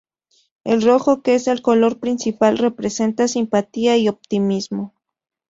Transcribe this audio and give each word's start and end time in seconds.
El 0.63 0.81
rojo, 0.81 1.21
que 1.21 1.35
es 1.35 1.45
el 1.47 1.61
color 1.61 1.99
principal, 1.99 2.57
representa 2.57 3.27
simpatía 3.27 3.97
y 3.97 4.07
optimismo. 4.09 4.95